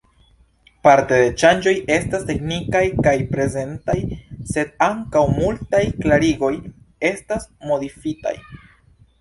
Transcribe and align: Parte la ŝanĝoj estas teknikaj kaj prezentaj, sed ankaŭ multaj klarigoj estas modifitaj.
Parte 0.85 1.17
la 1.23 1.25
ŝanĝoj 1.41 1.73
estas 1.95 2.23
teknikaj 2.29 2.81
kaj 3.07 3.13
prezentaj, 3.35 3.97
sed 4.55 4.73
ankaŭ 4.89 5.23
multaj 5.37 5.83
klarigoj 6.01 6.53
estas 7.13 7.47
modifitaj. 7.73 8.35